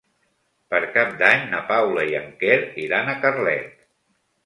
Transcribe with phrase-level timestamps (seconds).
[0.73, 2.59] Per Cap d'Any na Paula i en Quer
[2.89, 3.73] iran a Carlet.